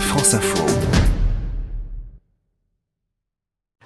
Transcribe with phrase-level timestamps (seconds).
[0.00, 0.64] France Info.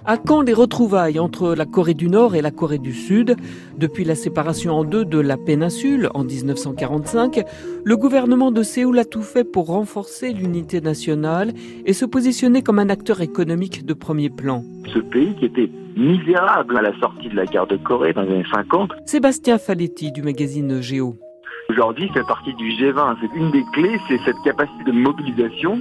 [0.05, 3.37] À quand les retrouvailles entre la Corée du Nord et la Corée du Sud
[3.79, 7.43] Depuis la séparation en deux de la péninsule en 1945,
[7.85, 11.53] le gouvernement de Séoul a tout fait pour renforcer l'unité nationale
[11.87, 14.65] et se positionner comme un acteur économique de premier plan.
[14.93, 18.33] Ce pays qui était misérable à la sortie de la guerre de Corée dans les
[18.33, 18.91] années 50.
[19.07, 21.17] Sébastien Faletti du magazine Géo.
[21.71, 23.17] Aujourd'hui, fait partie du G20.
[23.21, 25.81] C'est une des clés, c'est cette capacité de mobilisation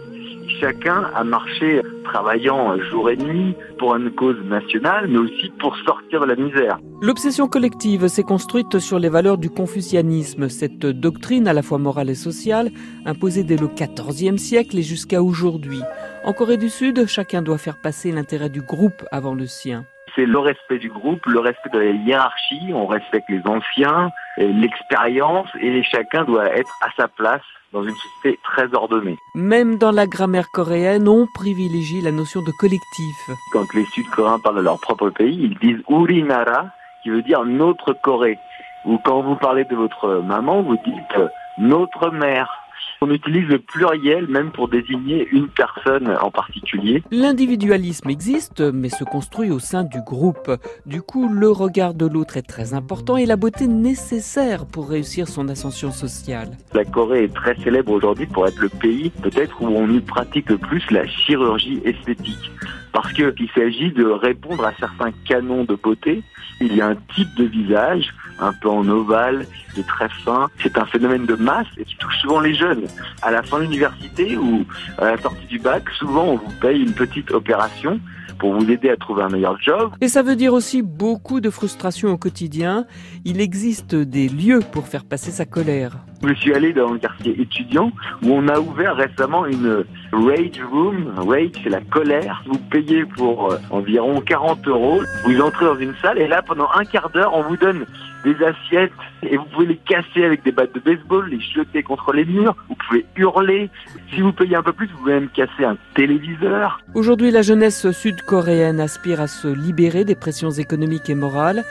[0.60, 6.22] chacun a marché travaillant jour et nuit pour une cause nationale, mais aussi pour sortir
[6.22, 6.80] de la misère.
[7.02, 12.10] L'obsession collective s'est construite sur les valeurs du confucianisme, cette doctrine à la fois morale
[12.10, 12.72] et sociale,
[13.06, 15.82] imposée dès le XIVe siècle et jusqu'à aujourd'hui.
[16.26, 20.26] En Corée du Sud, chacun doit faire passer l'intérêt du groupe avant le sien c'est
[20.26, 25.84] le respect du groupe, le respect de la hiérarchie, on respecte les anciens, l'expérience, et
[25.84, 27.42] chacun doit être à sa place
[27.72, 29.18] dans une société très ordonnée.
[29.36, 33.16] Même dans la grammaire coréenne, on privilégie la notion de collectif.
[33.54, 36.68] Quand les Sud-Coréens parlent de leur propre pays, ils disent Urinara,
[37.04, 38.38] qui veut dire notre Corée.
[38.86, 42.59] Ou quand vous parlez de votre maman, vous dites notre mère.
[43.02, 47.02] On utilise le pluriel même pour désigner une personne en particulier.
[47.12, 50.52] L'individualisme existe, mais se construit au sein du groupe.
[50.86, 55.30] Du coup, le regard de l'autre est très important et la beauté nécessaire pour réussir
[55.30, 56.58] son ascension sociale.
[56.74, 60.50] La Corée est très célèbre aujourd'hui pour être le pays peut-être où on y pratique
[60.50, 62.52] le plus la chirurgie esthétique
[62.92, 66.24] parce qu'il s'agit de répondre à certains canons de beauté.
[66.62, 69.46] Il y a un type de visage, un peu en ovale,
[69.78, 70.50] est très fin.
[70.62, 72.86] C'est un phénomène de masse et qui touche souvent les jeunes.
[73.22, 74.66] À la fin de l'université ou
[74.98, 78.00] à la sortie du bac, souvent on vous paye une petite opération
[78.40, 79.92] pour vous aider à trouver un meilleur job.
[80.02, 82.86] Et ça veut dire aussi beaucoup de frustration au quotidien.
[83.26, 85.98] Il existe des lieux pour faire passer sa colère.
[86.26, 87.92] Je suis allé dans le quartier étudiant
[88.24, 91.14] où on a ouvert récemment une rage room.
[91.18, 92.44] Rage, c'est la colère.
[92.48, 95.02] Vous payez pour euh, environ 40 euros.
[95.26, 97.86] Vous entrez dans une salle et là, pendant un quart d'heure, on vous donne
[98.24, 98.92] des assiettes
[99.24, 102.56] et vous pouvez les casser avec des battes de baseball, les jeter contre les murs.
[102.70, 103.70] Vous pouvez hurler.
[104.14, 106.80] Si vous payez un peu plus, vous pouvez même casser un téléviseur.
[106.94, 111.64] Aujourd'hui, la jeunesse sud-coréenne aspire à se libérer des pressions économiques et morales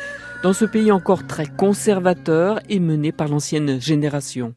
[0.42, 4.47] dans ce pays encore très conservateur et mené par l'ancienne génération.